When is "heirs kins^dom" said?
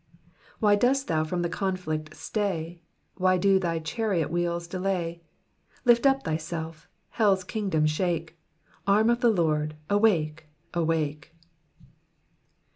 7.19-7.87